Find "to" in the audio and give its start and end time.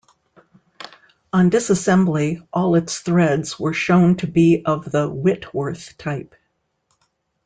4.17-4.25